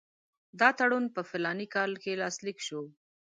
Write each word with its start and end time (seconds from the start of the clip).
دا 0.59 0.69
تړون 0.79 1.05
په 1.15 1.21
فلاني 1.29 1.67
کال 1.75 1.91
کې 2.03 2.19
لاسلیک 2.21 2.57
شو. 2.67 2.81